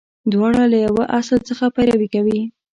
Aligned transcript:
•دواړه 0.31 0.63
له 0.71 0.77
یوه 0.85 1.03
اصل 1.19 1.39
څخه 1.49 1.65
پیروي 1.75 2.07
کوي. 2.15 2.39